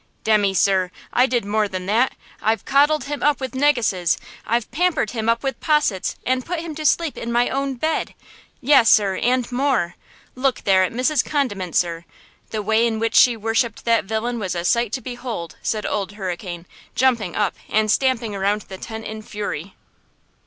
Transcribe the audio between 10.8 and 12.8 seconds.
at Mrs. Condiment, sir! The